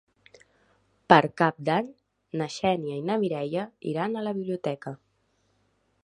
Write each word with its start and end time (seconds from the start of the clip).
Per 1.11 1.17
Cap 1.41 1.59
d'Any 1.67 1.91
na 2.41 2.47
Xènia 2.55 2.97
i 3.01 3.05
na 3.09 3.17
Mireia 3.25 3.65
iran 3.91 4.17
a 4.17 4.25
la 4.29 4.33
biblioteca. 4.39 4.95